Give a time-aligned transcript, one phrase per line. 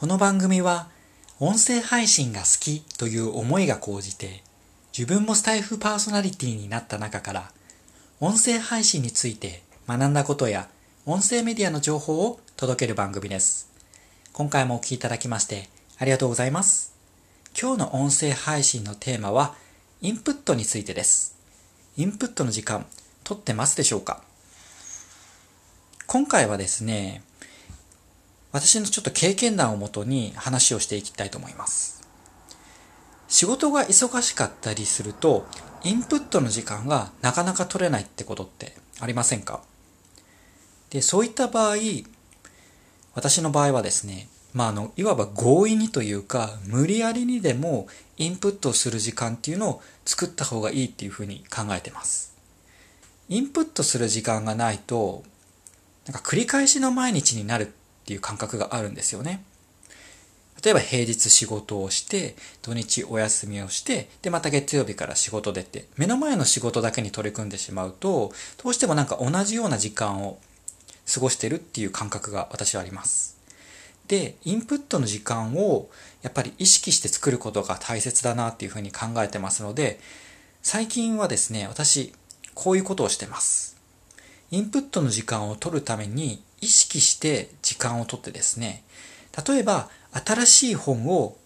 [0.00, 0.86] この番組は
[1.40, 4.44] 音声配信が好きという思いが高じて
[4.96, 7.50] 自分もスタイフパーソナリティになった中から
[8.20, 10.68] 音声配信について学んだことや
[11.04, 13.72] 音声メディアの情報を届ける番組です。
[14.32, 15.68] 今回もお聴きいただきまして
[15.98, 16.94] ありがとうございます。
[17.60, 19.56] 今日の音声配信のテーマは
[20.00, 21.34] インプットについてです。
[21.96, 22.86] インプットの時間
[23.24, 24.22] 取ってますでしょうか？
[26.06, 27.24] 今回はですね、
[28.50, 32.02] 私のちょっと経験談をもとに話をしていきたいと思います。
[33.28, 35.46] 仕事が忙しかったりすると、
[35.84, 39.60] インプットの時間がなかなか取れないってことってありませんか？
[40.90, 41.76] で、そういった場合、
[43.14, 47.86] 私の場合はですね、まあ、あの、いわば強引にというか、無理やりにでも
[48.16, 52.34] インプットする時間っていうのを作った方がいいっていうふうに考えてます。
[53.28, 55.22] インプットする時間がないと、
[56.06, 57.70] なんか繰り返しの毎日になるっ
[58.08, 59.44] ていう感覚があるんですよね。
[60.64, 68.32] 例えば平日仕事をして、土日お休みをして、で、また月曜日から仕事出て、目の前の仕事だけに取り組んでしまうと、
[68.64, 70.38] どうしてもなんか同じような時間を
[71.12, 73.36] 過ごしてるっていう感覚が私はあります。
[74.08, 75.90] で、インプットの時間を
[76.22, 80.00] やっぱり意識して作ることが大切だなっていうふうに考えてますので、
[80.62, 82.14] 最近はですね、私、
[82.54, 83.76] こういうことをしてます。
[84.50, 88.82] インプットの時間を取るために意識して時間をとってですね、
[89.46, 91.36] 例えば新しい本を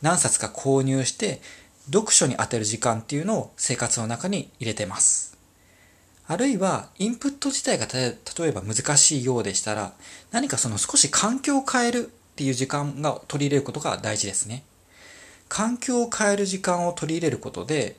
[0.00, 1.40] 何冊か購入して
[1.86, 5.36] 読書に充てる時間っていうのを生活の中に入れてます。
[6.28, 8.16] あるいはインプット自体が例
[8.48, 9.92] えば難しいようでしたら
[10.30, 14.62] 何かその少し環境を変えるっていう時間が取り入れることが大事ですね。
[15.48, 17.96] 環境を変える時間を取り入れることで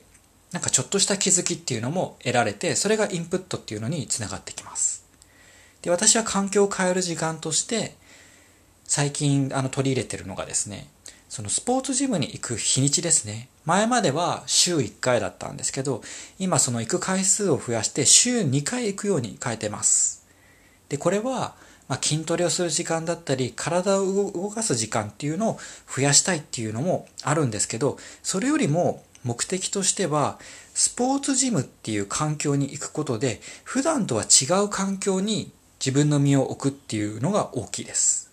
[0.52, 5.03] なんかちょっとした気づきっていうのも得られてそれがインプットっていうのにつながってきます。
[5.84, 7.94] で、私は環境を変える時間として、
[8.84, 10.88] 最近あの取り入れてるのがですね、
[11.28, 13.48] そのスポーツジムに行く日にちですね。
[13.66, 16.00] 前までは週1回だったんですけど、
[16.38, 20.24] 今その行く回数を増やして週2回行くように変えてます。
[20.88, 21.54] で、これは、
[21.86, 25.58] ま、筋トレをする時間だったり、体を動かす時間っていうのを
[25.94, 30.38] 増やしたいっていうのもあるんですけど、それよりも目的としては、
[30.72, 35.52] スポーツジムっていう環境に行くことで、普段とは違う環境に
[35.84, 38.30] 自分の身を置くっていうのが大きいです。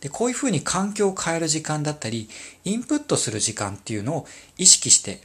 [0.00, 2.28] で、こういうふうに環境を変える時間だったり、
[2.64, 4.26] インプットする時間っていうのを
[4.58, 5.22] 意識して、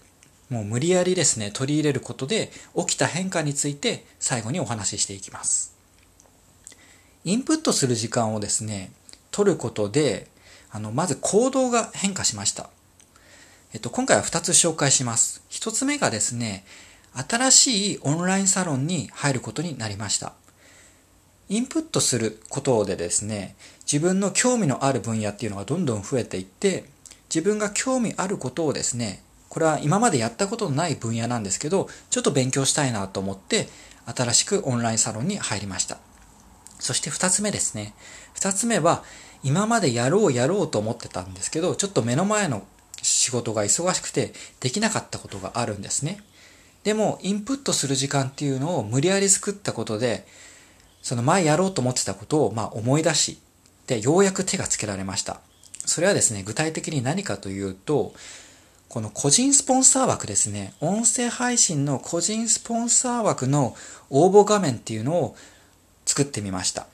[0.49, 5.75] もう無理やりですね、取り入れることで起きた変化について最後にお話ししていきます。
[7.25, 8.93] インプットする時間をですね、
[9.31, 10.27] 取ることで、
[10.71, 12.69] あの、まず行動が変化しました。
[13.73, 15.41] えっと、今回は2つ紹介します。
[15.49, 16.63] 1つ目がですね、
[17.13, 20.31] 新しいオンラインサロンに入ることになりました。
[21.49, 23.55] インプットすることでですね、
[23.91, 26.85] 自分の興味のある分野っていうのがどんどん増えていって、
[27.33, 33.69] 自分が興味あることをですね、これは今までやったことのない分野なんですけど、ちょっと勉強したいなと思って、
[34.05, 35.97] 新しくオンラインサロンに入りました。
[36.79, 37.93] そして二つ目ですね。
[38.33, 39.03] 二つ目は、
[39.43, 42.63] 今までやろうやろうと思ってたんですけど、ちょっと目の前の
[43.01, 46.19] 仕事が忙しくてできなかったことがあるんですね。
[46.83, 50.25] でも、インプットする時間っていうのを無理やり作ったことで、
[51.07, 53.39] その前やろうと思ってたことをまあ思い出し、
[53.87, 55.39] で、ようやく手がつけられました。
[55.85, 58.13] それはですね、具体的に何かというと、
[58.89, 63.73] この個人スポンサー枠ですね、音声配信の個人スポンサー枠の
[64.09, 65.37] 応募画面っていうのを
[66.05, 66.87] 作ってみました。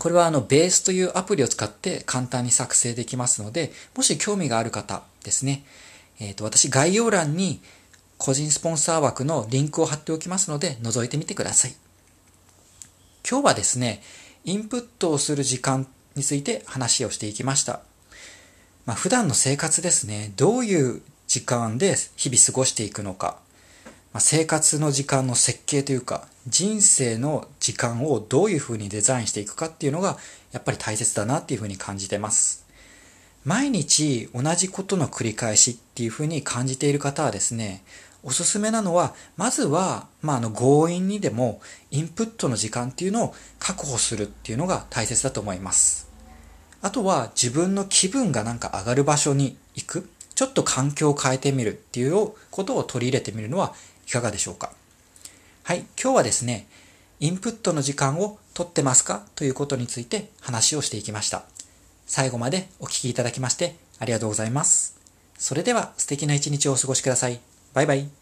[0.00, 5.62] これはあの、ベースというアプリを使って簡単に作成できますので、もし興味がある方ですね、
[6.18, 7.60] えっ、ー、と、私概要欄に
[8.18, 11.89] 個人スポンサー枠のリンクを貼っておきますので、覗いてみてください。
[13.28, 14.02] 今日はですね、
[14.44, 15.86] インプットをする時間
[16.16, 17.80] について話をしていきました。
[18.86, 23.38] まあ、普段の生活ですね、どういう時間で日々過ごしていくのか、
[24.12, 30.18] まあ、生活の時間の設計というか、人生の時間をどういうふうにデザインしていくかっていうのが、
[30.52, 32.66] やっぱり大切だなっていうふうに感じてます。
[33.44, 37.82] 毎日同じことの繰り返しっていうふうに感じている方はですね、
[38.22, 46.08] おすすめなのは、まずは、まあ、あの、強引にでも、インプットの時間っていうのを確保するっていうのが大切だと思います。
[46.82, 50.10] あとは、自分の気分がなんか上がる場所に行く。
[50.34, 53.74] ちょっと環境を変えてみるっていうことを取り入れてみるのは
[54.06, 54.72] いかがでしょうか。
[55.64, 56.66] はい、今日はですね、
[57.20, 59.22] インプットの時間を取ってますか？
[59.34, 61.42] ということについて話をしていきました。
[62.06, 64.96] 最後までお聴きいただきましてありがとうございます。
[65.36, 67.49] それでは素敵な一日をお過ごしください。
[67.72, 68.19] バイバイ。